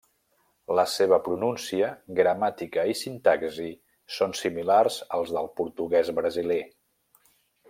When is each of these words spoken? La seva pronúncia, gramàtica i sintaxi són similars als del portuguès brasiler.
La 0.77 0.83
seva 0.93 1.19
pronúncia, 1.27 1.89
gramàtica 2.21 2.87
i 2.93 2.97
sintaxi 3.01 3.69
són 4.17 4.35
similars 4.43 4.99
als 5.19 5.37
del 5.39 5.53
portuguès 5.61 6.11
brasiler. 6.23 6.63